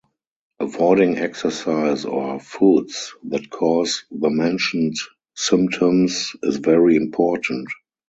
Avoiding 0.59 1.17
exercise 1.19 2.05
or 2.05 2.39
foods 2.39 3.13
that 3.25 3.51
cause 3.51 4.03
the 4.09 4.31
mentioned 4.31 4.95
symptoms 5.35 6.35
is 6.41 6.57
very 6.57 6.95
important. 6.95 7.67